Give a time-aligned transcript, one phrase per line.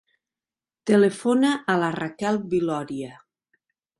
[0.91, 3.13] Telefona a la Raquel Viloria.